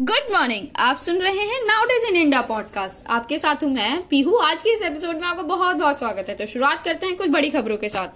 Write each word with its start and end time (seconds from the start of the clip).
Good 0.00 0.32
morning 0.32 0.66
आप 0.76 0.96
सुन 0.96 1.16
रहे 1.16 1.40
हैं 1.40 1.66
now 1.66 1.84
is 1.84 2.06
in 2.06 2.16
India 2.16 2.40
podcast 2.40 3.06
आपके 3.06 3.38
साथ 3.38 3.56
हूँ 3.64 3.74
मैं, 3.74 4.08
पीहू. 4.08 4.36
आज 4.36 4.62
के 4.62 4.74
इस 4.74 4.82
एपिसोड 4.82 5.14
में 5.14 5.22
आपका 5.22 5.42
बहुत 5.42 5.76
बहुत 5.76 5.98
स्वागत 5.98 6.26
है। 6.28 6.34
तो 6.34 6.46
शुरुआत 6.46 6.84
करते 6.84 7.06
हैं 7.06 7.16
कुछ 7.16 7.28
बड़ी 7.28 7.50
खबरों 7.50 7.76
के 7.76 7.88
साथ। 7.88 8.08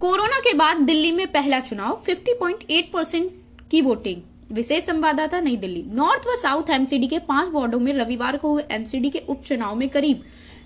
कोरोना 0.00 0.38
के 0.38 0.54
बाद 0.54 0.76
दिल्ली 0.76 1.12
में 1.12 1.26
पहला 1.26 1.60
चुनाव 1.60 2.02
50.8 2.06 2.92
परसेंट 2.92 3.30
की 3.70 3.80
वोटिंग 3.80 4.22
विशेष 4.52 4.84
संवाददाता 4.84 5.40
नई 5.40 5.56
दिल्ली. 5.56 5.84
नॉर्थ 5.88 6.20
व 6.20 6.36
साउथ 6.36 6.70
एमसीडी 6.70 7.06
के 7.06 7.18
पाँच 7.18 7.48
वार्डो 7.52 7.78
में 7.78 7.92
रविवार 7.92 8.36
को 8.36 8.52
हुए 8.52 8.64
एमसीडी 8.70 9.10
के 9.10 9.22
उपचुनाव 9.28 9.74
में 9.74 9.88
करीब 9.88 10.22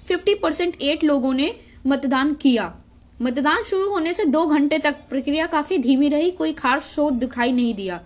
50 0.09 0.35
परसेंट 0.35 0.83
एट 0.83 1.05
लोगों 1.05 1.35
ने 1.35 1.57
मतदान 1.87 2.35
किया। 2.35 2.75
मतदान 3.23 3.63
शुरू 3.63 3.89
होने 3.89 4.13
से 4.13 4.25
दो 4.25 4.47
घंटे 4.47 4.79
तक 4.79 4.93
प्रक्रिया 4.93 5.47
काफ़ी 5.47 5.79
धीमी 5.79 6.09
रही, 6.09 6.31
कोई 6.31 6.53
खास 6.53 6.83
शोध 6.83 7.13
दिखाई 7.13 7.53
नहीं 7.53 7.75
दिया। 7.75 8.01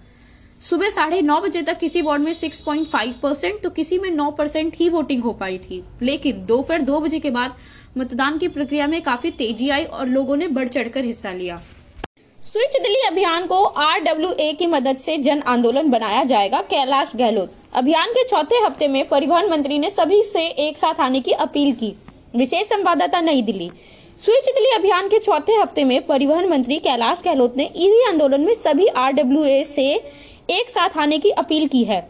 सुबह 0.64 0.88
साढ़े 0.90 1.20
नौ 1.20 1.38
बजे 1.40 1.60
तक 1.62 1.78
किसी 1.78 2.00
वार्ड 2.02 2.22
में 2.22 2.32
6.5 2.32 3.12
परसेंट 3.22 3.60
तो 3.62 3.70
किसी 3.70 3.98
में 3.98 4.10
9 4.10 4.30
परसेंट 4.32 4.76
ही 4.76 4.88
वोटिंग 4.88 5.22
हो 5.22 5.32
पाई 5.32 5.58
थी। 5.58 5.82
लेकिन 6.02 6.44
दोपहर 6.46 6.82
दो 6.82 7.00
बजे 7.00 7.18
के 7.20 7.30
बाद 7.30 7.56
मतदान 7.98 8.38
की 8.38 8.48
प्रक्रिया 8.48 8.86
में 8.86 9.00
काफ़ी 9.02 9.30
तेज़ी 9.32 9.68
आई 9.70 9.84
और 9.84 10.08
लोगों 10.08 10.36
ने 10.36 10.48
बढ़ 10.48 10.68
चढ़कर 10.68 11.04
हिस्सा 11.04 11.32
लिया। 11.32 11.60
स्विच 12.40 12.80
दिल्ली 12.82 13.06
अभियान 13.08 13.46
को 13.46 13.62
आरडब्ल्यू 13.64 14.30
की 14.58 14.66
मदद 14.68 14.96
से 14.96 15.18
जन 15.18 15.42
आंदोलन 15.46 15.90
बनाया 15.90 16.24
जाएगा, 16.24 16.60
कैलाश 16.62 17.12
गहलोत। 17.16 17.52
अभियान 17.74 18.12
के 18.12 18.24
चौथे 18.24 18.64
हफ़्ते 18.66 18.88
में 18.88 19.08
परिवहन 19.08 19.50
मंत्री 19.50 19.78
ने 19.78 19.90
सभी 19.90 20.22
से 20.24 20.46
एक 20.68 20.78
साथ 20.78 21.00
आने 21.00 21.20
की 21.20 21.32
अपील 21.42 21.72
की। 21.74 21.94
विशेष 22.36 22.68
संवाददाता 22.68 23.20
नई 23.22 23.42
दिल्ली। 23.42 23.70
स्विच 24.20 24.44
दिल्ली 24.46 24.74
अभियान 24.74 25.08
के 25.08 25.18
चौथे 25.20 25.52
हफ़्ते 25.54 25.84
में 25.84 26.00
परिवहन 26.06 26.48
मंत्री 26.48 26.78
कैलाश 26.80 27.22
गहलोत 27.24 27.56
ने 27.56 27.70
ईवी 27.76 28.04
आंदोलन 28.08 28.40
में 28.40 28.54
सभी 28.56 28.86
आरडब्ल्यू 28.98 29.64
से 29.64 29.92
एक 30.48 30.70
साथ 30.70 30.96
आने 30.98 31.18
की 31.18 31.30
अपील 31.30 31.66
की 31.66 31.82
है 31.84 32.00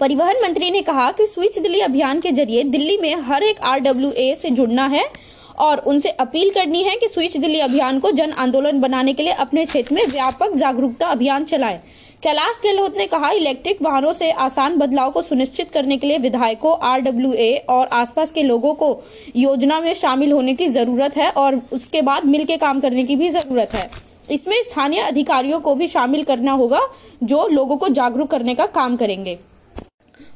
परिवहन 0.00 0.36
मंत्री 0.42 0.70
ने 0.70 0.80
कहा 0.82 1.10
कि 1.12 1.26
स्विच 1.26 1.58
दिल्ली 1.58 1.80
अभियान 1.80 2.20
के 2.20 2.30
ज़रिए 2.32 2.62
दिल्ली 2.64 2.96
में 2.96 3.14
हर 3.22 3.42
एक 3.42 3.60
आरडब्ल्यूए 3.62 4.34
से 4.34 4.50
जुड़ना 4.50 4.86
है 4.86 5.04
और 5.58 5.78
उनसे 5.86 6.10
अपील 6.20 6.50
करनी 6.50 6.82
है 6.82 6.96
कि 6.96 7.08
स्विच 7.08 7.36
दिल्ली 7.36 7.60
अभियान 7.60 7.98
को 8.00 8.10
जन 8.12 8.32
आंदोलन 8.38 8.80
बनाने 8.80 9.14
के 9.14 9.22
लिए 9.22 9.32
अपने 9.34 9.64
क्षेत्र 9.64 9.94
में 9.94 10.06
व्यापक 10.06 10.56
जागरूकता 10.56 11.06
अभियान 11.06 11.44
चलाएँ। 11.44 11.80
कैलाश 12.22 12.60
गहलोत 12.64 12.96
ने 12.96 13.06
कहा, 13.06 13.30
इलेक्ट्रिक 13.30 13.82
वाहनों 13.82 14.12
से 14.12 14.30
आसान 14.30 14.76
बदलाव 14.78 15.10
को 15.10 15.22
सुनिश्चित 15.22 15.70
करने 15.70 15.96
के 15.96 16.06
लिए 16.06 16.18
विधायकों 16.18 16.76
आर 16.82 17.08
और 17.68 17.86
आसपास 17.92 18.30
के 18.30 18.42
लोगों 18.42 18.74
को 18.74 19.02
योजना 19.36 19.80
में 19.80 19.94
शामिल 19.94 20.32
होने 20.32 20.54
की 20.54 20.68
ज़रूरत 20.68 21.16
है 21.16 21.30
और 21.30 21.60
उसके 21.72 22.02
बाद 22.02 22.24
मिलकर 22.26 22.56
काम 22.56 22.80
करने 22.80 23.04
की 23.04 23.16
भी 23.16 23.30
ज़रूरत 23.30 23.74
है 23.74 24.09
इसमें 24.30 24.56
स्थानीय 24.62 25.00
अधिकारियों 25.00 25.60
को 25.60 25.74
भी 25.74 25.86
शामिल 25.88 26.22
करना 26.24 26.52
होगा, 26.52 26.80
जो 27.22 27.46
लोगों 27.48 27.76
को 27.76 27.88
जागरूक 27.88 28.30
करने 28.30 28.54
का 28.54 28.66
काम 28.66 28.96
करेंगे। 28.96 29.38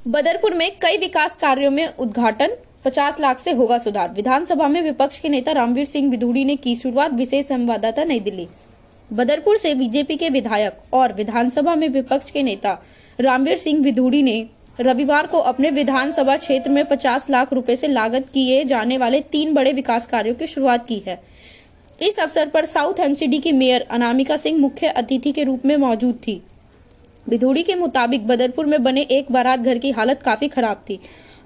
बदरपुर 0.08 0.54
में 0.54 0.70
कई 0.82 0.96
विकास 0.96 1.36
कार्यों 1.36 1.70
में 1.70 1.86
उद्घाटन 1.98 2.56
50 2.84 3.20
लाख 3.20 3.38
से 3.38 3.52
होगा 3.52 3.78
सुधार। 3.78 4.10
विधानसभा 4.10 4.68
में 4.68 4.80
विपक्ष 4.82 5.18
के 5.18 5.28
नेता 5.28 5.52
रामवीर 5.52 5.86
सिंह 5.86 6.10
विधूड़ी 6.10 6.44
ने 6.44 6.56
की 6.56 6.76
शुरुआत 6.76 7.12
विशेष 7.12 7.46
संवाददाता 7.46 8.04
नई 8.04 8.20
दिल्ली। 8.20 8.48
बदरपुर 9.12 9.56
से 9.56 9.74
बीजेपी 9.74 10.16
के 10.16 10.28
विधायक 10.28 10.94
और 10.94 11.12
विधानसभा 11.12 11.74
में 11.74 11.88
विपक्ष 11.88 12.30
के 12.30 12.42
नेता 12.42 12.78
रामवीर 13.20 13.56
सिंह 13.56 13.82
विधूड़ी 13.82 14.22
ने 14.22 14.46
रविवार 14.80 15.26
को 15.26 15.38
अपने 15.38 15.70
विधानसभा 15.70 16.36
क्षेत्र 16.36 16.70
में 16.70 16.84
50 16.84 17.28
लाख 17.30 17.52
रुपए 17.52 17.76
से 17.76 17.88
लागत 17.88 18.28
किए 18.28 18.64
जाने 18.64 18.98
वाले 18.98 19.20
तीन 19.20 19.54
बड़े 19.54 19.72
विकास 19.72 20.06
कार्यों 20.06 20.34
की 20.34 20.46
शुरुआत 20.46 20.86
की 20.86 21.02
है। 21.06 21.20
इस 22.02 22.18
अवसर 22.20 22.48
पर 22.48 22.64
साउथ 22.64 23.00
एनसीडी 23.00 23.38
की 23.38 23.50
मेयर 23.52 23.86
अनामिका 23.90 24.36
सिंह 24.36 24.58
मुख्य 24.60 24.86
अतिथि 24.88 25.32
के 25.32 25.42
रूप 25.44 25.66
में 25.66 25.76
मौजूद 25.76 26.14
थी। 26.26 26.42
विधोड़ी 27.28 27.62
के 27.62 27.74
मुताबिक 27.74 28.26
बदरपुर 28.26 28.66
में 28.66 28.82
बने 28.82 29.02
एक 29.10 29.30
बारात 29.32 29.60
घर 29.60 29.78
की 29.78 29.90
हालत 29.90 30.22
काफ़ी 30.22 30.48
खराब 30.48 30.82
थी। 30.90 30.98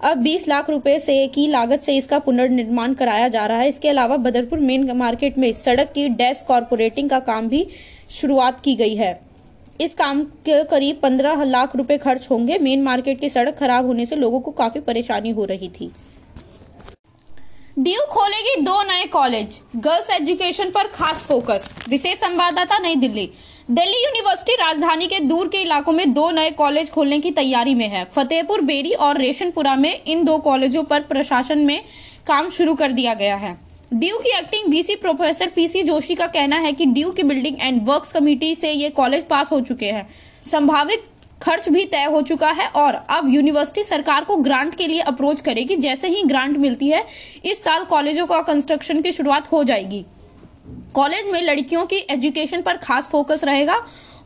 अब 0.05 0.16
20 0.16 0.48
लाख 0.48 0.70
रुपए 0.70 0.98
से 0.98 1.27
की 1.27 1.46
लागत 1.46 1.80
से 1.80 1.96
इसका 1.96 2.18
पुनर्निर्माण 2.18 2.94
कराया 2.94 3.28
जा 3.28 3.46
रहा 3.46 3.58
है। 3.58 3.68
इसके 3.68 3.88
अलावा 3.88 4.16
बदरपुर 4.16 4.58
मेन 4.58 4.90
मार्केट 4.92 5.39
में 5.39 5.52
सड़क 5.55 5.92
की 5.95 6.08
डैश 6.08 6.45
कॉरपोरेटिंग 6.48 7.11
का 7.11 7.20
काम 7.20 7.48
भी 7.48 7.67
शुरुआत 8.11 8.61
की 8.61 8.74
गई 8.77 8.94
है। 8.94 9.18
इस 9.80 9.94
काम 9.94 10.24
के 10.46 10.62
करीब 10.64 10.96
15 10.96 11.44
लाख 11.44 11.77
रुपए 11.77 11.98
खर्च 11.98 12.28
होंगे। 12.30 12.58
मेन 12.58 12.83
मार्केट 12.83 13.20
की 13.20 13.28
सड़क 13.28 13.56
खराब 13.56 13.86
होने 13.86 14.06
से 14.06 14.17
लोगों 14.17 14.40
को 14.40 14.50
काफ़ी 14.50 14.80
परेशानी 14.80 15.30
हो 15.30 15.44
रही 15.44 15.68
थी। 15.70 15.90
ड्यू 17.78 18.00
खोलेगी 18.11 18.61
दो 18.62 18.83
नए 18.83 19.05
कॉलेज, 19.06 19.58
गर्ल्स 19.77 20.08
एजुकेशन 20.11 20.70
पर 20.70 20.86
खास 20.86 21.22
फोकस, 21.22 21.72
विशेष 21.89 22.18
संवाददाता 22.18 22.78
नई 22.78 22.94
दिल्ली। 22.96 23.28
दिल्ली 23.70 23.98
यूनिवर्सिटी 24.05 24.55
राजधानी 24.55 25.06
के 25.06 25.20
दूर 25.20 25.48
के 25.48 25.58
इलाकों 25.58 25.92
में 25.92 26.12
दो 26.14 26.30
नए 26.30 26.50
कॉलेज 26.50 26.90
खोलने 26.90 27.18
की 27.18 27.30
तैयारी 27.30 27.74
में 27.74 27.86
है। 27.88 28.05
फतेहपुर, 28.06 28.61
बेरी 28.61 28.92
और 28.92 29.18
रेशनपुरा 29.18 29.74
में 29.77 30.02
इन 30.05 30.24
दो 30.24 30.36
कॉलेजों 30.38 30.83
पर 30.84 31.00
प्रशासन 31.02 31.58
में 31.58 31.83
काम 32.27 32.48
शुरू 32.48 32.74
कर 32.74 32.92
दिया 32.92 33.14
गया 33.14 33.36
है। 33.36 33.56
ड्यू 33.94 34.18
की 34.18 34.36
acting 34.38 34.68
VC 34.70 34.94
professor 34.96 35.50
PC 35.50 35.83
Joshi 35.83 36.14
का 36.14 36.27
कहना 36.28 36.56
है 36.56 36.72
कि 36.72 36.86
ड्यू 36.86 37.11
की 37.11 37.22
बिल्डिंग 37.22 37.56
एंड 37.61 37.86
वर्क्स 37.88 38.12
कमेटी 38.12 38.55
से 38.55 38.72
ये 38.72 38.90
कॉलेज 38.90 39.24
पास 39.24 39.52
हो 39.52 39.61
चुके 39.61 39.86
हैं। 39.86 40.08
संभावित 40.46 41.05
खर्च 41.42 41.68
भी 41.68 41.84
तय 41.84 42.04
हो 42.04 42.20
चुका 42.22 42.50
है 42.50 42.66
और 42.76 42.94
अब 43.10 43.28
यूनिवर्सिटी 43.28 43.82
सरकार 43.82 44.24
को 44.24 44.36
ग्रांट 44.36 44.74
के 44.74 44.86
लिए 44.86 45.00
अप्रोच 45.00 45.40
करेगी 45.40 45.76
जैसे 45.76 46.08
ही 46.08 46.22
ग्रांट 46.22 46.56
मिलती 46.56 46.88
है 46.88 47.04
इस 47.44 47.62
साल 47.64 47.84
कॉलेजों 47.84 48.26
का 48.26 48.40
कंस्ट्रक्शन 48.42 49.02
की 49.02 49.12
शुरुआत 49.12 49.52
हो 49.52 49.62
जाएगी। 49.64 50.04
कॉलेज 50.94 51.26
में 51.26 51.40
लड़कियों 51.42 51.84
की 51.86 51.96
एजुकेशन 52.10 52.62
पर 52.62 52.76
खास 52.76 53.08
फोकस 53.08 53.44
रहेगा। 53.44 53.76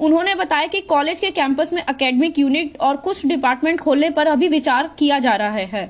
उन्होंने 0.00 0.34
बताया 0.34 0.66
कि 0.66 0.80
कॉलेज 0.80 1.20
के 1.20 1.30
कैंपस 1.30 1.72
में 1.72 1.82
अकेडमिक 1.82 2.38
यूनिट 2.38 2.76
और 2.80 2.96
कुछ 2.96 3.26
डिपार्टमेंट 3.26 3.80
खोलने 3.80 4.10
पर 4.10 4.26
अभी 4.26 4.48
विचार 4.48 4.90
किया 4.98 5.18
जा 5.18 5.34
रहा 5.34 5.56
है। 5.72 5.86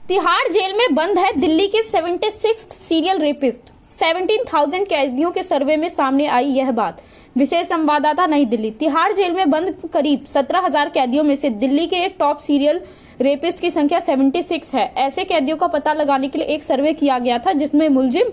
तिहाड़ 0.00 0.48
जेल 0.48 0.74
में 0.76 0.94
बंद 0.94 1.18
है 1.18 1.32
दिल्ली 1.32 1.66
के 1.66 1.82
76 1.82 2.72
सीरियल 2.72 3.18
रेपिस्ट 3.18 3.72
17,000 3.84 4.84
कैदियों 4.84 5.30
के 5.30 5.42
सर्वे 5.42 5.76
में 5.76 5.88
सामने 5.88 6.26
आई 6.28 6.48
यह 6.48 6.70
बात। 6.70 7.02
विशेष 7.36 7.66
संवाददाता 7.66 8.26
नई 8.26 8.44
दिल्ली। 8.44 8.70
तिहाड़ 8.70 9.12
जेल 9.12 9.32
में 9.32 9.50
बंद 9.50 9.74
करीब 9.92 10.24
17,000 10.24 10.88
कैदियों 10.88 11.24
में 11.24 11.34
से 11.34 11.50
दिल्ली 11.50 11.86
के 11.86 11.96
एक 11.96 12.16
टॉप 12.18 12.38
सीरियल 12.38 12.80
रेपिस्ट 13.20 13.60
की 13.60 13.70
संख्या 13.70 13.98
76 13.98 14.74
है। 14.74 14.92
ऐसे 14.98 15.24
कैदियों 15.24 15.56
का 15.56 15.66
पता 15.66 15.92
लगाने 15.92 16.28
के 16.28 16.38
लिए 16.38 16.46
एक 16.46 16.64
सर्वे 16.64 16.92
किया 16.92 17.18
गया 17.18 17.38
था 17.38 17.52
जिसमें 17.52 17.88
मुलजिम 17.88 18.30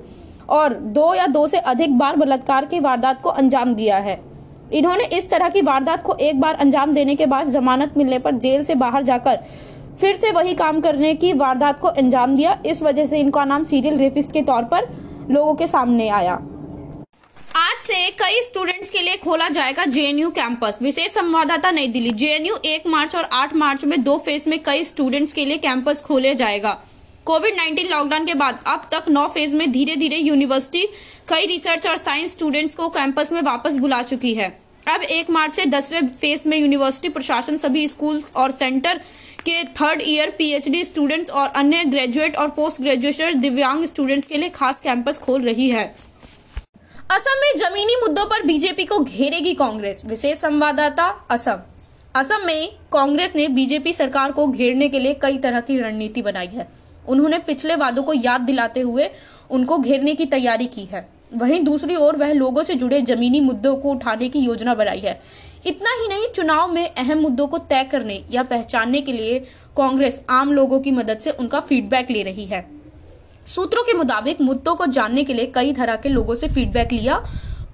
और 0.50 0.74
दो 0.74 1.14
या 1.14 1.28
दो 1.28 1.46
से 1.48 1.58
अधिक 1.58 1.98
बार 1.98 2.16
बलात्कार 2.16 2.66
की 2.66 2.80
वारदात 2.80 3.22
को 3.22 3.30
अंजाम 3.30 3.76
दिया 3.76 3.98
है। 3.98 4.20
इन्होंने 4.74 5.06
इस 5.08 5.30
तरह 5.30 5.50
की 5.50 5.62
वारदात 5.62 6.04
को 6.04 6.14
एक 6.14 6.40
बार 6.40 6.56
अंजाम 6.56 6.94
देने 6.94 7.16
के 7.16 7.26
बाद 7.26 7.48
जमानत 7.48 7.98
मिलने 7.98 8.20
पर 8.20 8.36
जेल 8.36 8.64
से 8.64 8.76
बाहर 8.76 9.04
जाकर 9.04 9.40
फिर 10.02 10.16
से 10.16 10.32
वही 10.32 10.54
काम 10.56 10.82
करने 10.82 11.14
की 11.14 11.34
वारदात 11.34 11.80
को 11.80 11.88
अंजाम 11.88 12.36
दिया। 12.36 12.60
इस 12.66 12.84
वजह 12.84 13.06
से 13.06 13.20
इनका 13.20 13.46
नाम 13.46 13.64
सीरियल 13.64 13.98
रेपिस्ट 13.98 14.32
के 14.32 14.42
तौर 14.42 14.64
पर 14.64 14.88
लोगों 15.32 15.54
के 15.56 15.68
सामने 15.68 16.10
आया। 16.10 16.40
से 17.88 18.10
कई 18.20 18.42
स्टूडेंट्स 18.44 18.90
के 18.90 19.02
लिए 19.02 19.16
खोला 19.18 19.48
जाएगा 19.50 19.84
जेएनयू 19.88 20.30
कैंपस 20.30 20.80
विशेष 20.82 21.12
संवाददाता 21.12 21.70
नई 21.72 21.88
दिल्ली। 21.88 22.12
जेएनयू 22.14 22.56
एक 22.66 22.88
मार्च 22.88 23.16
और 23.16 23.24
आठ 23.34 23.54
मार्च 23.56 23.84
में 23.86 24.02
दो 24.04 24.18
फ़ेज़ 24.18 24.48
में 24.50 24.58
कई 24.64 24.84
स्टूडेंट्स 24.84 25.34
के 25.34 25.46
लिए 25.46 25.58
कैंपस 25.58 26.02
खोले 26.02 26.34
जाएगा। 26.36 26.72
कोविड 27.26 27.56
19 27.58 27.90
लॉकडाउन 27.92 28.26
के 28.26 28.34
बाद 28.34 28.60
अब 28.68 28.88
तक 28.92 29.06
नौ 29.10 29.28
फ़ेज़ 29.28 29.56
में 29.56 29.72
धीरे 29.72 29.96
धीरे 29.96 30.18
यूनिवर्सिटी 30.18 30.86
कई 31.30 31.46
रिसर्च 31.46 31.88
और 31.88 31.98
साइंस 31.98 32.32
स्टूडेंट्स 32.32 32.76
को 32.76 32.88
कैंपस 32.90 33.32
में 33.32 33.42
वापस 33.42 33.76
बुला 33.76 34.02
चुकी 34.04 34.34
है। 34.34 34.50
अब 34.88 35.04
एक 35.04 35.30
मार्च 35.30 35.54
से 35.54 35.66
दसवें 35.68 36.08
फ़ेज़ 36.08 36.48
में 36.50 36.58
यूनिवर्सिटी 36.58 37.10
प्रशासन, 37.10 37.58
सभी 37.58 37.88
स्कूल 37.88 38.22
और 38.36 38.52
सेंटर 38.52 39.02
के 39.40 39.64
थर्ड 39.74 40.02
ईयर 40.06 40.30
पीएचडी 40.38 40.84
स्टूडेंट्स 40.86 41.32
और 41.32 41.48
अन्य 41.56 41.84
ग्रेजुएट 41.86 42.36
और 42.36 42.50
पोस्ट 42.50 42.82
ग्रेजुएशन 42.82 43.40
दिव्यांग 43.40 43.86
स्टूडेंट्स 43.86 44.28
के 44.28 44.38
लिए 44.38 44.50
खास 44.50 44.82
कैंपस 44.82 45.20
खोल 45.20 45.42
रही 45.42 45.70
है। 45.70 45.86
असम 47.12 47.40
में 47.42 47.58
जमीनी 47.58 47.96
मुद्दों 47.96 48.26
पर 48.26 48.42
बीजेपी 48.44 48.86
को 48.86 48.98
घेरेगी 49.00 49.54
कांग्रेस, 49.54 50.02
विशेष 50.06 50.38
संवाददाता 50.38 51.04
असम। 51.30 51.60
असम 52.16 52.46
में 52.46 52.72
कांग्रेस 52.92 53.36
ने 53.36 53.48
बीजेपी 53.48 53.94
सरकार 53.94 54.32
को 54.32 54.48
घेरने 54.48 54.90
के 54.90 55.00
लिए 55.00 55.14
कई 55.14 55.38
तरह 55.38 55.62
की 55.62 55.78
रणनीति 55.80 56.22
बनाई 56.22 56.48
है। 56.48 56.68
उन्होंने 57.08 57.38
पिछले 57.38 57.76
वादों 57.76 58.04
को 58.04 58.14
याद 58.14 58.42
दिलाते 58.42 58.80
हुए 58.80 59.10
उनको 59.50 59.78
घेरने 59.78 60.16
की 60.16 60.26
तैयारी 60.26 60.66
की 60.66 60.86
है। 60.86 61.08
वहीं 61.34 61.64
दूसरी 61.64 61.96
ओर 61.96 62.18
वह 62.18 62.34
लोगों 62.34 62.64
से 62.64 62.76
जुड़े 62.76 63.02
जमीनी 63.02 63.40
मुद्दों 63.40 63.76
को 63.76 63.92
उठाने 63.92 64.30
की 64.30 64.40
योजना 64.40 64.76
बनाई 64.76 65.00
है। 65.00 65.22
इतना 65.66 65.90
ही 66.02 66.08
नहीं, 66.08 66.28
चुनाव 66.28 66.74
में 66.74 66.88
अहम 66.88 67.18
मुद्दों 67.18 67.48
को 67.48 67.58
तय 67.58 67.84
करने 67.84 68.24
या 68.32 68.44
पहचानने 68.44 69.02
के 69.02 69.12
लिए 69.12 69.40
कांग्रेस 69.78 70.22
आम 70.30 70.54
लोगों 70.54 70.80
की 70.80 70.92
मदद 70.92 71.20
से 71.20 71.32
उनका 71.32 71.60
फीडबैक 71.60 72.12
ले 72.12 72.24
रही 72.24 72.46
है। 72.46 72.77
सूत्रों 73.48 73.84
के 73.84 73.94
मुताबिक 73.94 74.42
मुद्दों 74.42 74.76
को 74.76 74.86
जानने 74.86 75.24
के 75.24 75.34
लिए 75.34 75.46
कई 75.46 75.72
तरह 75.74 75.96
के 75.96 76.10
लोगों 76.10 76.36
से 76.36 76.48
फीडबैक 76.48 76.92
लिया। 76.92 77.18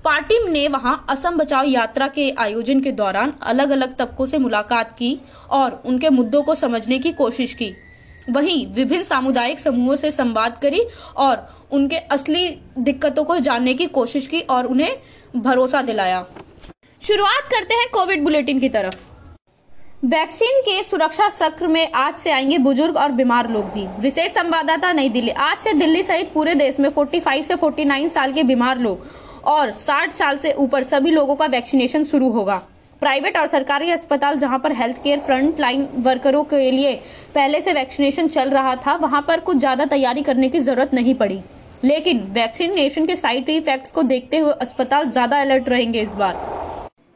पार्टी 0.04 0.38
ने 0.50 0.68
वहाँ 0.68 1.06
असम 1.10 1.38
बचाओ 1.38 1.64
यात्रा 1.64 2.08
के 2.08 2.30
आयोजन 2.32 2.82
के 2.82 2.92
दौरान 2.92 3.34
अलग 3.42 3.70
अलग 3.70 3.96
तबकों 3.98 4.26
से 4.26 4.38
मुलाकात 4.38 4.92
की 4.98 5.20
और 5.50 5.82
उनके 5.86 6.10
मुद्दों 6.10 6.42
को 6.44 6.56
समझने 6.56 7.00
की 7.00 7.12
कोशिश 7.12 7.54
की। 7.54 7.72
वहीं 8.30 8.66
विभिन्न 8.74 9.04
सामुदायिक 9.04 9.60
समूहों 9.60 9.96
से 9.96 10.12
संवाद 10.12 10.58
करी 10.62 10.82
और 11.18 11.48
उनके 11.72 11.98
असली 11.98 12.50
दिक्कतों 12.78 13.24
को 13.24 13.38
जानने 13.40 13.74
की 13.74 13.86
कोशिश 13.86 14.28
की 14.28 14.42
और 14.42 14.66
उन्हें 14.66 14.98
भरोसा 15.36 15.82
दिलाया। 15.82 16.26
शुरुआत 17.02 17.50
करते 17.52 17.74
हैं 17.74 17.90
कोविड 17.94 18.24
बुलेटिन 18.24 18.60
की 18.60 18.70
तरफ़। 18.70 19.13
वैक्सीन 20.04 20.60
के 20.62 20.82
सुरक्षा 20.84 21.28
सत्र 21.30 21.68
में 21.68 21.92
आज 21.92 22.16
से 22.16 22.32
आएँगे 22.32 22.58
बुज़ुर्ग 22.58 22.98
और 22.98 23.12
बीमार 23.12 23.50
लोग 23.50 23.66
भी। 23.74 23.86
विशेष 24.02 24.32
संवाददाता 24.32 24.92
नई 24.94 25.10
दिल्ली। 25.10 25.32
आज 25.32 25.58
से 25.58 25.74
दिल्ली 25.74 26.02
सहित 26.04 26.32
पूरे 26.34 26.56
देश 26.56 26.80
में 26.80 26.90
45 26.90 27.44
से 27.44 27.56
49 27.56 28.10
साल 28.10 28.34
के 28.34 28.44
बीमार 28.44 28.80
लोग 28.80 29.06
और 29.44 29.72
60 29.74 30.14
साल 30.14 30.38
से 30.38 30.52
ऊपर 30.54 30.84
सभी 30.84 31.12
लोगों 31.12 31.36
का 31.36 31.46
वैक्सीनेशन 31.46 32.04
शुरू 32.04 32.30
होगा। 32.30 32.58
प्राइवेट 33.02 33.38
और 33.38 33.48
सरकारी 33.48 33.92
अस्पताल 33.92 34.40
जहाँ 34.40 34.60
पर 34.60 34.72
हेल्थ 34.72 35.02
केयर 35.04 35.20
फ्रंट 35.20 35.60
लाइन 35.60 35.88
वर्करों 35.98 36.44
के 36.44 36.72
लिए 36.72 36.94
पहले 37.36 37.62
से 37.62 37.74
वैक्सीनेशन 37.74 38.28
चल 38.28 38.50
रहा 38.50 38.76
था, 38.76 38.96
वहाँ 38.96 39.22
पर 39.28 39.40
कुछ 39.40 39.58
ज़्यादा 39.58 39.86
तैयारी 39.86 40.22
करने 40.22 40.50
की 40.50 40.60
ज़रूरत 40.60 40.94
नहीं 40.94 41.16
पड़ी। 41.16 41.40
लेकिन 41.84 42.20
वैक्सीनेशन 42.32 43.06
के 43.06 43.16
साइड 43.16 43.50
इफेक्ट्स 43.50 43.92
को 43.92 44.04
देखते 44.04 44.38
हुए 44.38 44.52
अस्पताल 44.52 45.10
ज़्यादा 45.10 45.42
अलर्ट 45.42 45.70
रहेंगे 45.70 46.02
इस 46.02 46.12
बार। 46.12 46.62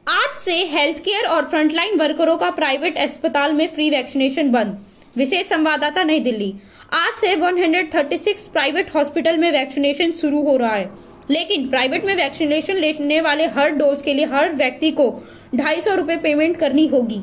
आज 0.10 0.38
से 0.40 0.54
हेल्थ 0.66 0.98
केयर 0.98 1.26
और 1.26 1.46
फ्रंटलाइन 1.46 1.98
वर्करों 1.98 2.38
का 2.38 2.50
प्राइवेट 2.50 2.98
अस्पताल 2.98 3.54
में 3.54 3.68
फ्री 3.68 3.90
वैक्सीनेशन 3.90 4.52
बंद। 4.52 4.78
विशेष 5.16 5.48
संवाददाता 5.48 6.04
नई 6.04 6.20
दिल्ली। 6.20 6.54
आज 6.94 7.14
से 7.14 7.36
136 7.36 8.46
प्राइवेट 8.46 8.96
हॉस्पिटल 8.96 9.38
में 9.38 9.52
वैक्सीनेशन 9.52 10.12
शुरू 10.12 10.44
हो 10.44 10.56
रहा 10.58 10.76
है। 10.76 10.90
लेकिन 11.32 11.70
प्राइवेट 11.70 12.06
में 12.06 12.16
वैक्सीनेशन 12.16 12.76
लेने 12.76 13.22
वाले 13.22 13.46
हर 13.46 13.70
डोज 13.70 14.02
के 14.02 14.14
लिए 14.14 14.26
हर 14.26 14.54
व्यक्ति 14.54 14.92
को 14.92 15.24
ढाई 15.56 15.82
सौ 15.82 15.96
पेमेंट 16.02 16.58
करनी 16.58 16.88
होगी। 16.88 17.22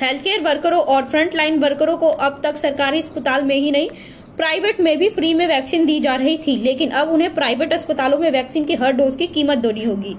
हेल्थ 0.00 0.22
केयर 0.22 0.40
वर्करों 0.40 0.80
और 0.80 1.04
फ्रंट 1.04 1.34
लाइन 1.34 1.58
वर्करों 1.58 1.96
को 1.96 2.08
अब 2.08 2.40
तक 2.44 2.56
सरकारी 2.56 2.98
अस्पताल 2.98 3.42
में 3.42 3.56
ही 3.56 3.70
नहीं 3.70 3.88
प्राइवेट 4.36 4.80
में 4.80 4.98
भी 4.98 5.08
फ्री 5.08 5.34
में 5.34 5.46
वैक्सीन 5.46 5.86
दी 5.86 6.00
जा 6.00 6.14
रही 6.14 6.38
थी। 6.38 6.56
लेकिन 6.56 6.90
अब 6.90 7.08
उन्हें 7.08 7.34
प्राइवेट 7.34 7.72
अस्पतालों 7.72 8.18
में 8.18 8.30
वैक्सीन 8.30 8.64
की 8.64 8.74
हर 8.74 8.92
डोज 8.92 9.16
की 9.16 9.26
कीमत 9.26 9.58
देनी 9.58 9.84
होगी। 9.84 10.16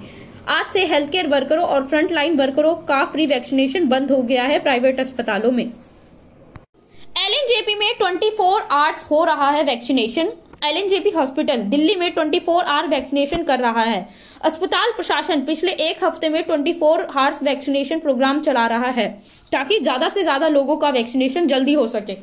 आज 0.47 0.65
से 0.65 0.85
हेल्थ 0.85 1.11
केयर 1.11 1.27
वर्करों 1.27 1.65
और 1.65 1.88
फ्रंट 1.88 2.11
लाइन 2.11 2.38
वर्करों 2.38 2.75
का 2.88 3.03
फ्री 3.05 3.25
वैक्सीनेशन 3.27 3.88
बंद 3.88 4.11
हो 4.11 4.21
गया 4.23 4.44
है 4.44 4.59
प्राइवेट 4.59 4.99
अस्पतालों 4.99 5.51
में। 5.51 5.63
एलएनजेपी 5.63 7.75
में 7.75 7.97
24 7.97 8.61
आवर्स 8.71 9.05
हो 9.05 9.23
रहा 9.25 9.49
है 9.49 9.63
वैक्सीनेशन 9.63 10.31
एलएनजेपी 10.65 11.09
हॉस्पिटल 11.09 11.61
दिल्ली 11.69 11.95
में 11.95 12.13
24 12.15 12.61
आवर 12.61 12.88
वैक्सीनेशन 12.89 13.44
कर 13.44 13.59
रहा 13.59 13.81
है। 13.81 14.09
अस्पताल 14.41 14.91
प्रशासन 14.91 15.45
पिछले 15.45 15.71
एक 15.81 16.03
हफ़्ते 16.03 16.29
में 16.29 16.45
24 16.45 17.01
आवर्स 17.01 17.43
वैक्सीनेशन 17.43 18.00
प्रोग्राम 18.00 18.41
चला 18.41 18.67
रहा 18.67 18.91
है, 18.91 19.09
ताकि 19.51 19.79
ज़्यादा 19.79 20.09
से 20.09 20.23
ज़्यादा 20.23 20.50
लोगों 20.50 20.77
का 20.77 20.91
वैक्सीनेशन 20.91 21.47
जल्दी 21.47 21.73
हो 21.73 21.89
सके। 21.89 22.13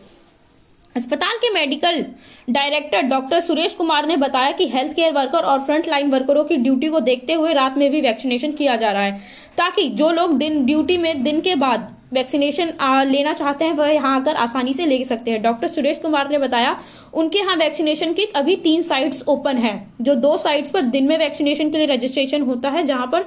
अस्पताल 0.94 1.36
के 1.36 1.48
medical 1.50 2.04
director 2.48 3.02
doctor 3.02 3.40
Suresh 3.40 3.72
Kumar 3.74 4.06
ने 4.06 4.16
बताया 4.16 4.50
कि 4.50 4.66
हेल्थ 4.68 4.92
केयर 4.94 5.12
वर्कर 5.12 5.38
और 5.40 5.60
फ्रंट 5.60 5.88
लाइन 5.88 6.10
वर्करों 6.10 6.44
की 6.44 6.56
ड्यूटी 6.56 6.88
को 6.88 7.00
देखते 7.00 7.32
हुए 7.32 7.52
रात 7.52 7.78
में 7.78 7.90
भी 7.90 8.00
वैक्सीनेशन 8.00 8.52
किया 8.52 8.76
जा 8.76 8.92
रहा 8.92 9.02
है, 9.02 9.18
ताकि 9.58 9.88
जो 9.90 10.10
लोग 10.10 10.36
दिन 10.38 10.64
ड्यूटी 10.66 10.98
में 10.98 11.22
दिन 11.24 11.40
के 11.40 11.54
बाद 11.54 11.88
वैक्सीनेशन 12.12 12.72
लेना 13.06 13.32
चाहते 13.32 13.64
हैं, 13.64 13.72
वह 13.72 13.88
यहाँ 13.88 14.14
आकर 14.16 14.34
आसानी 14.36 14.74
से 14.74 14.86
ले 14.86 15.04
सकते 15.04 15.30
हैं। 15.30 15.42
डॉक्टर 15.42 15.68
सुरेश 15.68 15.98
कुमार 15.98 16.30
ने 16.30 16.38
बताया, 16.38 16.76
उनके 17.14 17.38
यहाँ 17.38 17.56
वैक्सीनेशन 17.56 18.12
की 18.12 18.24
अभी 18.26 18.56
तीन 18.58 18.82
साइट्स 18.82 19.22
ओपन 19.28 19.58
है, 19.58 19.74
जो 20.00 20.14
दो 20.16 20.36
साइट्स 20.38 20.70
पर 20.70 20.82
दिन 20.94 21.08
में 21.08 21.16
वैक्सीनेशन 21.18 21.70
के 21.70 21.78
लिए 21.78 21.86
रजिस्ट्रेशन 21.86 22.42
होता 22.42 22.70
है, 22.70 22.82
जहाँ 22.84 23.06
पर 23.06 23.26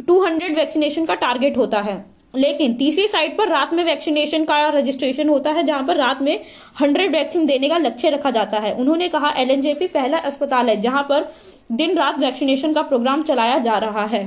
200 0.00 0.56
वैक्सीनेशन 0.56 1.04
का 1.04 1.14
टारगेट 1.16 1.56
होता 1.56 1.80
है। 1.80 2.04
लेकिन 2.36 2.74
तीसरी 2.74 3.06
साइट 3.08 3.36
पर 3.38 3.48
रात 3.48 3.72
में 3.72 3.82
वैक्सीनेशन 3.84 4.44
का 4.44 4.68
रजिस्ट्रेशन 4.68 5.28
होता 5.28 5.50
है, 5.50 5.62
जहाँ 5.62 5.82
पर 5.82 5.96
रात 5.96 6.22
में 6.22 6.40
100 6.82 7.10
वैक्सीन 7.12 7.46
देने 7.46 7.68
का 7.68 7.78
लक्ष्य 7.78 8.10
रखा 8.10 8.30
जाता 8.30 8.58
है। 8.58 8.74
उन्होंने 8.74 9.08
कहा 9.08 9.30
एलएनजेपी 9.30 9.86
पहला 9.86 10.18
अस्पताल 10.18 10.68
है, 10.68 10.80
जहाँ 10.80 11.02
पर 11.02 11.28
दिन 11.72 11.96
रात 11.96 12.18
वैक्सीनेशन 12.18 12.72
का 12.72 12.82
प्रोग्राम 12.82 13.22
चलाया 13.22 13.58
जा 13.58 13.78
रहा 13.78 14.04
है। 14.06 14.24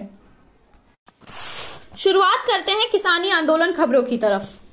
शुरुआत 1.97 2.45
करते 2.47 2.71
हैं 2.71 2.89
किसानी 2.91 3.29
आंदोलन 3.29 3.71
खबरों 3.71 4.03
की 4.03 4.17
तरफ़। 4.17 4.66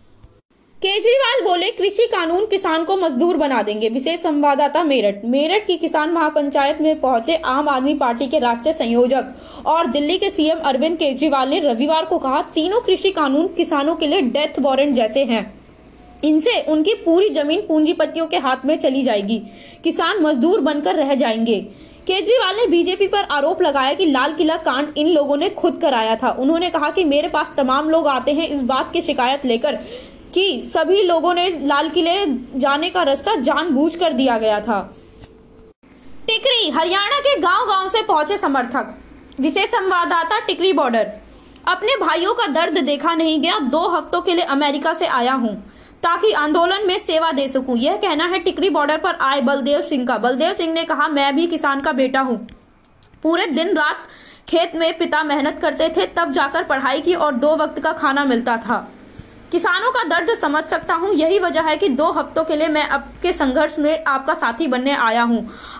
केजरीवाल 0.85 1.45
बोले, 1.45 1.71
कृषि 1.71 2.07
कानून 2.07 2.47
किसान 2.47 2.85
को 2.85 2.97
मजदूर 2.97 3.37
बना 3.37 3.63
देंगे। 3.63 3.89
विशेष 3.89 4.21
संवाददाता 4.21 4.85
मेरठ। 4.85 5.25
मेरठ 5.25 5.67
की 5.67 5.77
किसान 5.77 6.11
महापंचायत 6.11 6.79
में 6.81 7.01
पहुँचे 7.01 7.37
आम 7.37 7.69
आदमी 7.69 7.95
पार्टी 7.95 8.27
के 8.27 8.39
राष्ट्रीय 8.39 8.73
संयोजक 8.73 9.25
और 9.67 9.87
दिल्ली 9.87 10.19
के 10.19 10.31
सीएम 10.31 10.59
अरविंद 10.59 10.97
केजरीवाल 10.97 11.49
ने 11.49 11.59
रविवार 11.59 12.05
को 12.05 12.19
कहा, 12.19 12.43
तीनों 12.43 12.81
कृषि 12.81 13.11
कानून 13.11 13.47
किसानों 13.47 13.97
के 13.97 14.07
लिए 14.07 14.21
डेथ 14.21 14.61
वारंट 14.61 14.95
जैसे 14.95 15.25
हैं। 15.25 15.55
इनसे 16.25 16.61
उनकी 16.61 16.95
पूरी 16.95 17.29
ज़मीन 17.29 17.61
पूंजीपतियों 17.61 18.27
के 18.27 18.37
हाथ 18.37 18.57
में 18.65 18.79
चली 18.79 19.03
जाएगी। 19.03 19.43
किसान 19.85 20.23
मजदूर 20.23 20.61
बनकर 20.61 20.95
रह 20.95 21.15
जाएँगे। 21.15 21.61
केजरीवाल 22.07 22.57
ने 22.57 22.67
बीजेपी 22.67 23.07
पर 23.07 23.23
आरोप 23.31 23.63
लगाया 23.63 23.95
कि 23.95 24.07
लाल 24.07 24.33
किला 24.33 24.57
कांड 24.57 24.89
इन 24.97 25.09
लोगों 25.09 25.37
ने 25.37 25.49
खुद 25.49 25.77
कराया 25.77 26.17
था। 26.17 26.37
उन्होंने 26.39 26.71
कहा 26.71 26.91
कि 26.91 27.05
मेरे 27.05 27.29
पास 27.29 27.55
तमाम 27.57 27.91
लोग 27.91 28.09
आते 28.09 28.33
हैं, 28.33 28.49
इस 28.49 28.63
बात 28.63 28.93
की 28.93 29.01
शिकायत 29.01 29.47
लेकर 29.47 29.79
कि 30.35 30.61
सभी 30.63 31.03
लोगों 31.03 31.35
ने 31.35 31.49
लाल 31.61 31.89
किले 31.89 32.15
जाने 32.57 32.91
का 32.91 33.03
रास्ता 33.03 33.35
जानबूझकर 33.39 34.13
दिया 34.13 34.39
गया 34.39 34.61
था। 34.61 34.81
टिकरी 36.27 36.71
हरियाणा 36.71 37.19
के 37.19 37.39
गाँव 37.41 37.67
गाँव 37.67 37.89
से 37.89 38.03
पहुँचे 38.03 38.37
समर्थक। 38.37 38.95
विशेष 39.41 39.69
संवाददाता 39.71 40.39
टिकरी 40.39 40.73
बॉर्डर। 40.73 41.13
अपने 41.69 41.97
भाइयों 41.97 42.35
का 42.35 42.47
दर्द 42.47 42.79
देखा 42.79 43.15
नहीं 43.15 43.41
गया, 43.41 43.59
दो 43.59 43.89
हफ्तों 43.89 44.21
के 44.21 44.35
लिए 44.35 44.45
अमेरिका 44.45 44.93
से 44.95 45.07
आया 45.07 45.33
हूँ, 45.35 45.55
ताकि 46.03 46.33
आंदोलन 46.33 46.87
में 46.87 46.99
सेवा 46.99 47.31
दे 47.33 47.49
सकूँ। 47.49 47.77
यह 47.77 47.97
कहना 47.97 48.27
है, 48.27 48.39
टिकरी 48.39 48.71
बॉर्डर 48.71 48.99
पर 48.99 49.19
आए 49.21 49.41
बलदेव 49.41 49.81
सिंह 49.81 50.07
का। 50.07 50.19
बलदेव 50.19 50.53
सिंह 50.53 50.73
ने 50.73 50.85
कहा, 50.85 51.09
मैं 51.09 51.35
भी 51.37 51.47
किसान 51.47 51.81
का 51.81 51.93
बेटा 51.93 52.21
हूँ। 52.21 52.37
पूरे 53.23 53.47
दिन 53.47 53.75
रात 53.77 54.07
खेत 54.49 54.75
में 54.77 54.97
पिता 54.99 55.23
मेहनत 55.23 55.59
करते 55.63 55.89
थे, 55.89 56.07
तब 56.07 56.33
जाकर 56.33 56.65
पढ़ाई 56.65 57.01
की 57.01 57.15
और 57.15 57.35
दो 57.37 57.57
वक्त 57.57 57.81
का 57.81 57.93
खाना 57.93 58.25
मिलता 58.25 58.57
था। 58.57 58.89
किसानों 59.55 59.91
का 59.93 60.03
दर्द 60.05 60.35
समझ 60.35 60.63
सकता 60.65 60.95
हूँ। 60.95 61.13
यही 61.15 61.39
वजह 61.39 61.63
है 61.63 61.77
कि 61.77 61.89
दो 61.91 62.11
हफ्तों 62.13 62.43
के 62.45 62.57
लिए 62.57 62.69
मैं 62.69 62.83
आपके 62.89 63.33
संघर्ष 63.33 63.79
में 63.79 64.05
आपका 64.05 64.35
साथी 64.35 64.67
बनने 64.67 64.93
आया 64.93 65.23
हूँ। 65.23 65.39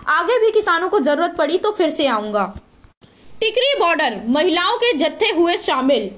आगे 0.09 0.37
भी 0.41 0.51
किसानों 0.51 0.89
को 0.89 0.99
ज़रूरत 0.99 1.35
पड़ी 1.37 1.57
तो 1.57 1.71
फिर 1.71 1.89
से 1.89 2.07
आऊँगा। 2.07 2.45
टिकरी 3.41 3.73
बॉर्डर, 3.79 4.21
महिलाओं 4.27 4.77
के 4.77 4.93
जत्थे 4.97 5.29
हुए 5.31 5.57
शामिल। 5.57 6.09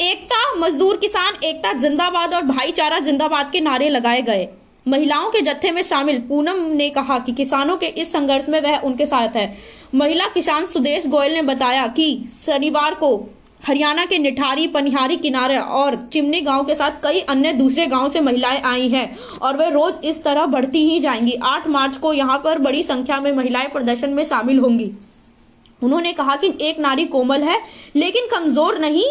एकता 0.00 0.54
मजदूर 0.56 0.96
किसान, 0.96 1.34
एकता 1.44 1.72
जिंदाबाद 1.74 2.34
और 2.34 2.42
भाईचारा 2.44 2.98
जिंदाबाद 3.00 3.50
के 3.50 3.60
नारे 3.60 3.88
लगाए 3.88 4.22
गए। 4.22 4.48
महिलाओं 4.86 5.30
के 5.30 5.40
जत्थे 5.40 5.70
में 5.70 5.82
शामिल। 5.82 6.20
पूनम 6.20 6.66
ने 6.72 6.90
कहा 6.90 7.18
कि 7.18 7.32
किसानों 7.34 7.76
के 7.76 7.86
इस 7.86 8.12
संघर्ष 8.12 8.48
में 8.48 8.60
वह 8.60 8.76
उनके 8.80 9.06
साथ 9.06 9.36
है। 9.36 9.52
महिला 9.94 10.26
किसान 10.26 10.66
सुदेश 10.66 11.06
गोयल 11.06 11.34
ने 11.34 11.42
बताया 11.44 11.86
कि 11.86 12.26
शनिवार 12.34 12.94
को 12.94 13.16
हरियाणा 13.66 14.04
के 14.06 14.18
निठारी, 14.18 14.66
पनिहारी 14.66 15.16
किनारे 15.16 15.56
और 15.58 15.94
चिमनी 16.02 16.40
गाँव 16.40 16.64
के 16.64 16.74
साथ 16.74 17.00
कई 17.02 17.20
अन्य 17.20 17.52
दूसरे 17.52 17.86
गाँव 17.86 18.08
से 18.08 18.20
महिलाएँ 18.20 18.60
आई 18.62 18.88
हैं 18.88 19.16
और 19.42 19.56
वे 19.56 19.68
रोज 19.70 19.94
इस 20.04 20.22
तरह 20.24 20.46
बढ़ती 20.46 20.82
ही 20.84 20.98
जाएँगी। 21.00 21.32
8 21.44 21.66
मार्च 21.68 21.96
को 21.96 22.12
यहाँ 22.12 22.38
पर 22.38 22.58
बड़ी 22.58 22.82
संख्या 22.82 23.20
में 23.20 23.30
महिलाएँ 23.32 23.68
प्रदर्शन 23.68 24.10
में 24.10 24.24
शामिल 24.24 24.58
होंगी। 24.58 24.90
उन्होंने 25.82 26.12
कहा 26.12 26.36
कि 26.36 26.52
एक 26.60 26.78
नारी 26.78 27.04
कोमल 27.06 27.42
है, 27.42 27.60
लेकिन 27.96 28.28
कमज़ोर 28.28 28.78
नहीं। 28.78 29.04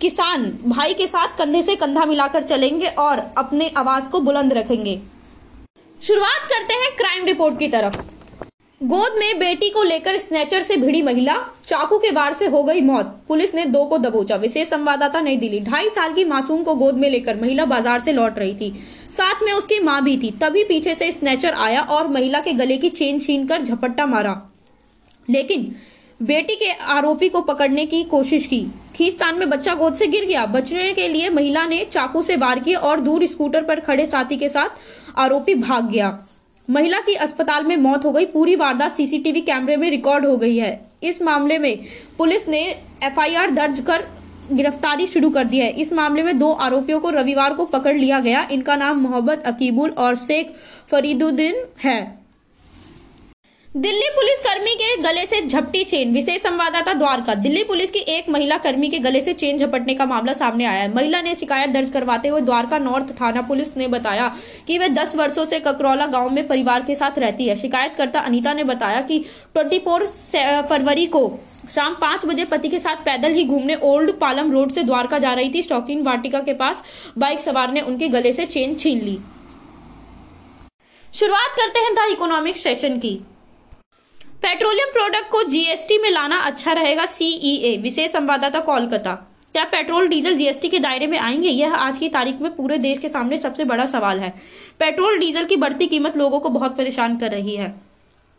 किसान 0.00 0.50
भाई 0.66 0.94
के 0.94 1.06
साथ 1.06 1.38
कंधे 1.38 1.62
से 1.62 1.76
कंधा 1.76 2.04
मिलाकर 2.04 2.42
चलेंगे 2.42 2.86
और 2.88 3.22
अपने 3.38 3.70
आवाज़ 3.76 4.10
को 4.10 4.20
बुलंद 4.20 4.52
रखेंगे। 4.52 5.00
शुरुआत 6.00 6.50
करते 6.50 6.74
हैं 6.74 6.94
क्राइम 6.96 7.24
रिपोर्ट 7.24 7.58
की 7.58 7.68
तरफ़। 7.68 8.15
गोद 8.80 9.12
में 9.18 9.38
बेटी 9.38 9.68
को 9.70 9.82
लेकर 9.82 10.16
स्नेचर 10.18 10.62
से 10.62 10.76
भिड़ी 10.76 11.00
महिला। 11.02 11.34
चाकू 11.66 11.98
के 11.98 12.10
वार 12.10 12.32
से 12.32 12.46
हो 12.46 12.62
गई 12.62 12.80
मौत। 12.80 13.14
पुलिस 13.28 13.54
ने 13.54 13.64
दो 13.64 13.84
को 13.84 13.98
दबोचा। 13.98 14.36
विशेष 14.36 14.68
संवाददाता 14.68 15.20
नई 15.20 15.36
दिल्ली। 15.36 15.60
ढाई 15.60 15.88
साल 15.88 16.12
की 16.12 16.24
मासूम 16.24 16.62
को 16.62 16.74
गोद 16.74 16.94
में 16.94 17.08
लेकर 17.10 17.40
महिला 17.40 17.64
बाज़ार 17.64 18.00
से 18.00 18.12
लौट 18.12 18.38
रही 18.38 18.54
थी। 18.54 18.72
साथ 19.10 19.42
में 19.42 19.52
उसकी 19.52 19.78
माँ 19.78 20.02
भी 20.04 20.16
थी। 20.16 20.30
तभी 20.42 20.64
पीछे 20.64 20.94
से 20.94 21.10
स्नेचर 21.12 21.52
आया 21.52 21.82
और 21.82 22.08
महिला 22.08 22.40
के 22.40 22.52
गले 22.52 22.76
की 22.76 22.88
चेन 22.90 23.20
छीन 23.20 23.46
कर 23.46 23.62
झपट्टा 23.62 24.06
मारा। 24.06 24.40
लेकिन 25.28 25.74
बेटी 26.20 26.56
के 26.56 26.70
आरोपी 26.70 27.28
को 27.28 27.40
पकड़ने 27.40 27.86
की 27.86 28.02
कोशिश 28.04 28.46
की। 28.46 28.64
खींचतान 28.96 29.38
में 29.38 29.48
बच्चा 29.50 29.74
गोद 29.74 29.94
से 29.94 30.06
गिर 30.06 30.24
गया। 30.24 30.46
बचने 30.46 30.92
के 30.92 31.08
लिए 31.08 31.30
महिला 31.30 31.66
ने 31.66 31.84
चाकू 31.84 32.22
से 32.22 32.36
वार 32.36 32.58
किया 32.58 32.78
और 32.78 33.00
दूर 33.00 33.26
स्कूटर 33.26 33.64
पर 33.64 33.80
खड़े 33.80 34.06
साथी 34.06 34.36
के 34.36 34.48
साथ 34.48 34.78
आरोपी 35.18 35.54
भाग 35.54 35.90
गया। 35.90 36.18
महिला 36.70 37.00
की 37.00 37.14
अस्पताल 37.14 37.64
में 37.64 37.76
मौत 37.76 38.04
हो 38.04 38.12
गई। 38.12 38.26
पूरी 38.26 38.56
वारदात 38.56 38.92
सीसीटीवी 38.92 39.40
कैमरे 39.40 39.76
में 39.76 39.90
रिकॉर्ड 39.90 40.26
हो 40.26 40.36
गई 40.36 40.56
है। 40.56 40.80
इस 41.02 41.22
मामले 41.22 41.58
में 41.58 41.78
पुलिस 42.18 42.48
ने 42.48 42.62
एफआईआर 43.04 43.50
दर्ज 43.50 43.80
कर 43.80 44.04
गिरफ्तारी 44.52 45.06
शुरू 45.06 45.30
कर 45.30 45.44
दी 45.44 45.58
है। 45.58 45.70
इस 45.70 45.92
मामले 45.92 46.22
में 46.22 46.38
दो 46.38 46.50
आरोपियों 46.52 47.00
को 47.00 47.10
रविवार 47.10 47.54
को 47.54 47.64
पकड़ 47.64 47.96
लिया 47.96 48.20
गया। 48.20 48.46
इनका 48.52 48.76
नाम 48.76 49.00
मोहम्मद 49.00 49.42
अकीबुल 49.42 49.90
और 49.90 50.16
शेख 50.16 50.54
फरीदुद्दीन 50.90 51.64
है। 51.84 52.25
दिल्ली 53.76 54.08
पुलिस 54.10 54.38
कर्मी 54.40 54.74
के 54.74 54.96
गले 55.02 55.24
से 55.26 55.40
झपटी 55.40 55.82
चेन, 55.84 56.12
विशेष 56.12 56.42
संवाददाता 56.42 56.92
द्वारका। 56.92 57.34
दिल्ली 57.36 57.64
पुलिस 57.64 57.90
की 57.90 57.98
एक 57.98 58.28
महिला 58.28 58.56
कर्मी 58.58 58.88
के 58.88 58.98
गले 58.98 59.20
से 59.20 59.32
चेन 59.32 59.58
झपटने 59.58 59.94
का 59.94 60.06
मामला 60.06 60.32
सामने 60.32 60.64
आया 60.64 60.82
है। 60.82 60.92
महिला 60.94 61.20
ने 61.22 61.34
शिकायत 61.34 61.70
दर्ज 61.70 61.90
करवाते 61.90 62.28
हुए 62.28 62.40
द्वारका 62.40 62.78
नॉर्थ 62.78 63.12
थाना 63.20 63.42
पुलिस 63.42 63.76
ने 63.76 63.88
बताया 63.88 64.30
कि 64.66 64.78
वह 64.78 64.88
10 64.90 65.14
वर्षों 65.16 65.44
से 65.44 65.58
ककरौला 65.60 66.06
गाँव 66.06 66.30
में 66.30 66.46
परिवार 66.48 66.82
के 66.82 66.94
साथ 66.94 67.18
रहती 67.18 67.48
है। 67.48 67.56
शिकायतकर्ता 67.56 68.20
अनीता 68.20 68.52
ने 68.52 68.64
बताया 68.64 69.00
कि 69.02 69.18
24 69.54 70.34
फरवरी 70.70 71.06
को 71.08 71.28
शाम 71.68 71.96
पाँच 72.00 72.26
बजे 72.26 72.44
पति 72.46 72.68
के 72.68 72.78
साथ 72.78 73.04
पैदल 73.04 73.32
ही 73.32 73.44
घूमने 73.44 73.78
ओल्ड 73.82 74.18
पालम 74.20 74.52
रोड 74.52 74.72
से 74.72 74.82
द्वारका 74.84 75.18
जा 75.18 75.34
रही 75.34 75.54
थी। 75.54 75.62
शौकीन 75.62 76.02
वाटिका 76.02 76.40
के 76.40 76.54
पास 76.54 76.82
बाइक 77.18 77.40
सवार 77.40 77.72
ने 77.72 77.80
उनके 77.82 78.08
गले 78.08 78.32
से 78.32 78.46
चेन 78.48 78.74
छीन 78.74 79.04
ली। 79.04 79.18
शुरुआत 81.12 81.56
करते 81.56 81.80
हैं 81.80 81.94
द 81.94 82.10
इकोनॉमिक 82.12 82.56
सेशन 82.56 82.98
की। 82.98 83.18
पेट्रोलियम 84.42 84.92
प्रोडक्ट 84.92 85.30
को 85.30 85.42
जीएसटी 85.42 85.98
में 85.98 86.10
लाना 86.10 86.36
अच्छा 86.36 86.72
रहेगा 86.72 87.06
सीईए 87.06 87.76
विशेष 87.76 88.12
संवाददाता 88.12 88.60
कोलकाता। 88.60 89.12
क्या 89.52 89.64
पेट्रोल, 89.64 90.08
डीजल 90.08 90.36
जीएसटी 90.36 90.68
के 90.68 90.78
दायरे 90.78 91.06
में 91.06 91.18
आएँगे? 91.18 91.48
यह 91.48 91.74
आज 91.74 91.98
की 91.98 92.08
तारीख 92.08 92.40
में 92.40 92.56
पूरे 92.56 92.78
देश 92.78 92.98
के 92.98 93.08
सामने 93.08 93.38
सबसे 93.38 93.64
बड़ा 93.64 93.86
सवाल 93.86 94.20
है। 94.20 94.34
पेट्रोल, 94.78 95.18
डीजल 95.18 95.44
की 95.44 95.56
बढ़ती 95.56 95.86
कीमत 95.86 96.16
लोगों 96.16 96.40
को 96.40 96.48
बहुत 96.48 96.76
परेशान 96.76 97.16
कर 97.16 97.30
रही 97.30 97.56
है। 97.56 97.74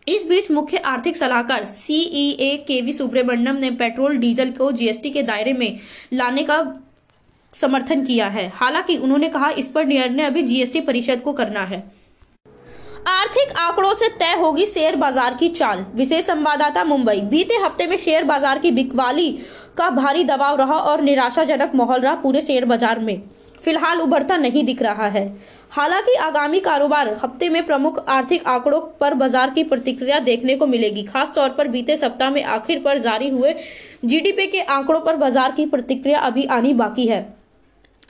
इस 0.07 0.27
बीच 0.27 0.51
मुख्य 0.51 0.77
आर्थिक 0.77 1.17
सलाहकार 1.17 1.65
सीईए 1.65 2.57
के 2.57 2.81
वी 2.81 2.93
सुब्रमण्यम 2.93 3.55
ने 3.55 3.71
पेट्रोल, 3.71 4.17
डीजल 4.17 4.51
को 4.51 4.71
जीएसटी 4.71 5.09
के 5.09 5.23
दायरे 5.23 5.53
में 5.53 5.77
लाने 6.13 6.43
का 6.43 6.73
समर्थन 7.53 8.05
किया 8.05 8.27
है। 8.27 8.51
हालाँकि 8.55 8.97
उन्होंने 8.97 9.29
कहा, 9.29 9.49
इस 9.49 9.67
पर 9.67 9.85
निर्णय 9.85 10.23
अभी 10.23 10.41
जीएसटी 10.41 10.81
परिषद 10.81 11.21
को 11.21 11.33
करना 11.33 11.61
है। 11.61 11.96
आर्थिक 13.07 13.51
आंकड़ों 13.57 13.93
से 13.93 14.07
तय 14.11 14.33
होगी 14.39 14.65
शेयर 14.65 14.95
बाज़ार 14.95 15.33
की 15.33 15.47
चाल। 15.49 15.85
विशेष 15.95 16.25
संवाददाता 16.25 16.83
मुंबई। 16.83 17.21
बीते 17.23 17.55
हफ़्ते 17.55 17.85
में 17.87 17.95
शेयर 17.97 18.23
बाज़ार 18.23 18.59
की 18.59 18.71
बिकवाली 18.71 19.31
का 19.77 19.89
भारी 19.91 20.23
दबाव 20.23 20.57
रहा 20.57 20.77
और 20.81 21.01
निराशाजनक 21.01 21.75
माहौल 21.75 21.99
रहा 21.99 22.13
पूरे 22.15 22.41
शेयर 22.41 22.65
बाज़ार 22.65 22.99
में। 22.99 23.21
फ़िलहाल 23.63 24.01
उभरता 24.01 24.37
नहीं 24.37 24.63
दिख 24.65 24.81
रहा 24.81 25.07
है। 25.07 25.25
हालाँकि 25.71 26.15
आगामी 26.17 26.59
कारोबार 26.59 27.13
हफ़्ते 27.13 27.49
में 27.49 27.65
प्रमुख 27.65 28.03
आर्थिक 28.09 28.47
आंकड़ों 28.47 28.81
पर 28.99 29.13
बाज़ार 29.13 29.49
की 29.49 29.63
प्रतिक्रिया 29.63 30.19
देखने 30.19 30.55
को 30.55 30.67
मिलेगी। 30.67 31.03
खास 31.05 31.33
तौर 31.35 31.49
पर 31.49 31.67
बीते 31.67 31.97
सप्ताह 31.97 32.29
में 32.29 32.43
आखिर 32.43 32.81
पर 32.81 32.97
जारी 32.99 33.29
हुए 33.29 33.55
जीडीपी 34.05 34.47
के 34.47 34.61
आंकड़ों 34.61 34.99
पर 34.99 35.15
बाज़ार 35.15 35.51
की 35.51 35.65
प्रतिक्रिया 35.67 36.19
अभी 36.21 36.45
आनी 36.51 36.73
बाकी 36.75 37.07
है। 37.07 37.25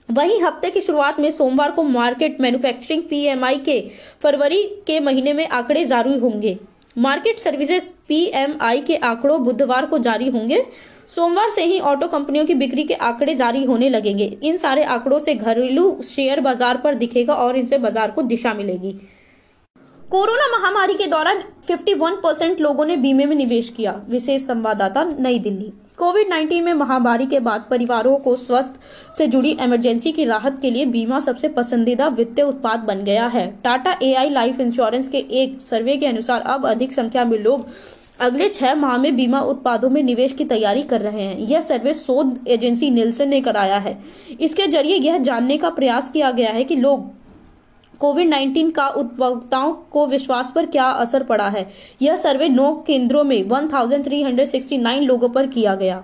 वहीं 0.09 0.41
हफ़्ते 0.41 0.69
की 0.71 0.81
शुरुआत 0.81 1.19
में 1.19 1.29
सोमवार 1.31 1.71
को 1.71 1.83
मार्केट 1.83 2.39
मैन्युफैक्चरिंग 2.41 3.01
पीएमआई 3.03 3.57
के 3.57 3.79
फरवरी 4.21 4.63
के 4.87 4.99
महीने 4.99 5.33
में 5.33 5.47
आंकड़े 5.47 5.85
जारी 5.85 6.17
होंगे। 6.19 6.57
मार्केट 6.97 7.37
सर्विसेज़ 7.37 7.91
पीएमआई 8.07 8.81
के 8.81 8.95
आंकड़ों 8.95 9.43
बुधवार 9.43 9.85
को 9.85 9.97
जारी 9.97 10.29
होंगे। 10.29 10.63
सोमवार 11.07 11.49
से 11.49 11.63
ही 11.63 11.79
ऑटो 11.79 12.07
कंपनियों 12.07 12.45
की 12.45 12.53
बिक्री 12.55 12.83
के 12.83 12.93
आंकड़े 12.93 13.35
जारी 13.35 13.63
होने 13.63 13.89
लगेंगे। 13.89 14.25
इन 14.43 14.57
सारे 14.57 14.83
आंकड़ों 14.85 15.19
से 15.19 15.35
घरेलू 15.35 16.01
शेयर 16.03 16.39
बाज़ार 16.39 16.77
पर 16.77 16.95
दिखेगा 16.95 17.33
और 17.33 17.57
इनसे 17.57 17.77
बाज़ार 17.77 18.11
को 18.11 18.21
दिशा 18.23 18.53
मिलेगी। 18.53 18.91
कोरोना 20.11 20.47
महामारी 20.51 20.93
के 20.93 21.07
दौरान 21.07 21.43
51 21.63 22.15
परसेंट 22.15 22.61
लोगों 22.61 22.85
ने 22.85 22.97
बीमे 22.97 23.25
में 23.25 23.35
निवेश 23.35 23.69
किया, 23.69 24.01
विशेष 24.09 24.41
संवाददाता 24.41 25.03
नई 25.19 25.39
दिल्ली। 25.39 25.71
कोविड 25.97 26.27
19 26.29 26.61
में 26.61 26.73
महामारी 26.73 27.25
के 27.25 27.39
बाद 27.39 27.63
परिवारों 27.69 28.17
को 28.17 28.35
स्वास्थ्य 28.35 28.79
से 29.17 29.27
जुड़ी 29.27 29.51
इमरजेंसी 29.51 30.11
की 30.11 30.25
राहत 30.25 30.59
के 30.61 30.71
लिए 30.71 30.85
बीमा 30.85 31.19
सबसे 31.19 31.47
पसंदीदा 31.47 32.07
वित्तीय 32.07 32.45
उत्पाद 32.45 32.79
बन 32.79 33.03
गया 33.03 33.27
है। 33.27 33.47
टाटा 33.63 33.97
एआई 34.03 34.29
लाइफ 34.29 34.59
इंश्योरेंस 34.59 35.09
के 35.09 35.17
एक 35.17 35.61
सर्वे 35.61 35.95
के 35.97 36.05
अनुसार 36.05 36.41
अब 36.41 36.65
अधिक 36.65 36.93
संख्या 36.93 37.25
में 37.25 37.37
लोग 37.39 37.65
अगले 38.19 38.49
छह 38.49 38.75
माह 38.75 38.97
में 38.97 39.15
बीमा 39.15 39.41
उत्पादों 39.41 39.89
में 39.89 40.01
निवेश 40.03 40.31
की 40.31 40.45
तैयारी 40.45 40.83
कर 40.83 41.01
रहे 41.01 41.23
हैं। 41.23 41.37
यह 41.39 41.61
सर्वे 41.61 41.93
शोध 41.93 42.39
एजेंसी 42.47 42.89
निल्सन 42.89 43.29
ने 43.29 43.41
कराया 43.41 43.77
है। 43.77 43.97
इसके 44.41 44.67
ज़रिए 44.67 44.95
यह 44.95 45.17
जानने 45.17 45.57
का 45.57 45.69
प्रयास 45.69 46.09
किया 46.09 46.31
गया 46.31 46.51
है 46.51 46.63
कि 46.63 46.75
लोग 46.75 47.16
कोविड 47.99 48.27
19 48.27 48.71
का 48.71 48.87
उपभोक्ताओं 48.87 49.73
को 49.73 50.07
विश्वास 50.07 50.51
पर 50.51 50.65
क्या 50.65 50.85
असर 50.85 51.23
पड़ा 51.23 51.49
है? 51.49 51.69
यह 52.01 52.15
सर्वे 52.15 52.49
नौ 52.49 52.83
केंद्रों 52.87 53.23
में 53.23 53.43
1369 53.43 55.01
लोगों 55.01 55.29
पर 55.29 55.47
किया 55.47 55.75
गया। 55.75 56.03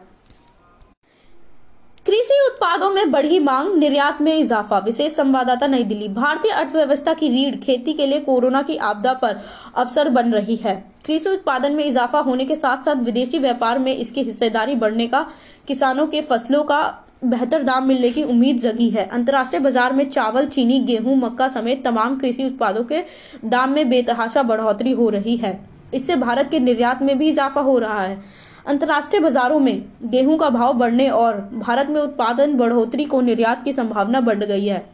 कृषि 2.05 2.51
उत्पादों 2.51 2.89
में 2.89 3.11
बढ़ी 3.11 3.39
मांग, 3.39 3.77
निर्यात 3.77 4.21
में 4.21 4.37
इजाफा। 4.37 4.79
विशेष 4.79 5.11
संवाददाता 5.11 5.67
नई 5.67 5.83
दिल्ली। 5.83 6.07
भारतीय 6.07 6.51
अर्थव्यवस्था 6.51 7.13
की 7.13 7.29
रीढ़, 7.29 7.55
खेती 7.55 7.93
के 7.93 8.05
लिए 8.05 8.19
कोरोना 8.19 8.61
की 8.61 8.77
आपदा 8.77 9.13
पर 9.13 9.41
अवसर 9.75 10.09
बन 10.09 10.31
रही 10.31 10.55
है। 10.55 10.91
कृषि 11.05 11.29
उत्पादन 11.29 11.73
में 11.73 11.85
इजाफा 11.85 12.19
होने 12.19 12.45
के 12.45 12.55
साथ 12.55 12.77
साथ 12.77 12.95
विदेशी 12.95 13.39
व्यापार 13.39 13.79
में 13.79 13.95
इसकी 13.95 14.23
हिस्सेदारी 14.23 14.75
बढ़ने 14.75 15.07
का, 15.07 15.25
किसानों 15.67 16.07
के 16.07 16.21
फ़सलों 16.21 16.63
का 16.63 17.05
बेहतर 17.23 17.63
दाम 17.63 17.87
मिलने 17.87 18.09
की 18.09 18.23
उम्मीद 18.25 18.57
जगी 18.59 18.89
है। 18.89 19.05
अंतर्राष्ट्रीय 19.07 19.61
बाज़ार 19.61 19.93
में 19.93 20.09
चावल, 20.09 20.45
चीनी, 20.47 20.79
गेहूँ, 20.81 21.15
मक्का 21.17 21.47
समेत 21.47 21.83
तमाम 21.85 22.17
कृषि 22.17 22.45
उत्पादों 22.45 22.83
के 22.83 23.03
दाम 23.45 23.71
में 23.71 23.89
बेतहाशा 23.89 24.43
बढ़ोतरी 24.43 24.91
हो 24.91 25.09
रही 25.09 25.35
है। 25.37 25.59
इससे 25.93 26.15
भारत 26.17 26.49
के 26.51 26.59
निर्यात 26.59 27.01
में 27.01 27.17
भी 27.17 27.29
इजाफा 27.29 27.61
हो 27.61 27.77
रहा 27.79 28.01
है। 28.01 28.21
अंतर्राष्ट्रीय 28.67 29.21
बाजारों 29.21 29.59
में 29.59 29.83
गेहूँ 30.03 30.37
का 30.37 30.49
भाव 30.49 30.73
बढ़ने 30.73 31.09
और 31.11 31.37
भारत 31.55 31.89
में 31.89 32.01
उत्पादन 32.01 32.57
बढ़ोतरी 32.57 33.05
को 33.05 33.21
निर्यात 33.21 33.63
की 33.63 33.73
संभावना 33.73 34.21
बढ़ 34.21 34.43
गई 34.43 34.65
है। 34.65 34.85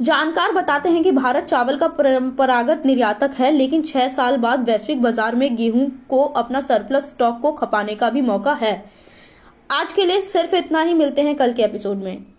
जानकार 0.00 0.52
बताते 0.52 0.88
हैं 0.88 1.02
कि 1.02 1.12
भारत 1.12 1.44
चावल 1.44 1.76
का 1.76 1.86
परंपरागत 1.88 2.82
निर्यातक 2.86 3.30
है, 3.38 3.50
लेकिन 3.52 3.82
छह 3.82 4.08
साल 4.08 4.36
बाद 4.36 4.68
वैश्विक 4.68 5.02
बाज़ार 5.02 5.34
में 5.34 5.56
गेहूँ 5.56 5.90
को 6.08 6.22
अपना 6.24 6.60
सरप्लस 6.60 7.08
स्टॉक 7.10 7.40
को 7.42 7.52
खपाने 7.52 7.94
का 7.94 8.10
भी 8.10 8.22
मौका 8.22 8.52
है। 8.52 8.72
आज 9.70 9.92
के 9.92 10.04
लिए 10.04 10.20
सिर्फ़ 10.20 10.54
इतना 10.56 10.82
ही 10.82 10.94
मिलते 10.94 11.22
हैं 11.22 11.34
कल 11.36 11.52
के 11.52 11.62
एपिसोड 11.62 11.96
में। 11.96 12.37